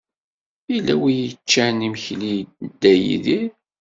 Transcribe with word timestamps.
Yella 0.71 0.93
wi 1.01 1.11
yeččan 1.23 1.85
imekli 1.87 2.35
d 2.45 2.67
Dda 2.69 2.93
Yidir? 3.05 3.49